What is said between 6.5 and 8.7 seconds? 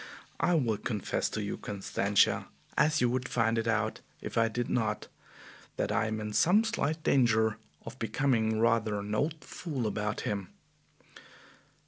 slight danger of becoming